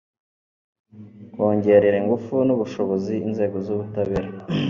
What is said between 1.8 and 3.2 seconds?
ingufu n' ubushobozi